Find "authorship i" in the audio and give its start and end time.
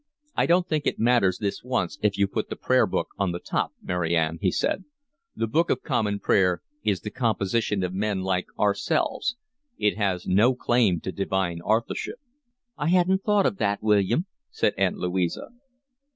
11.61-12.87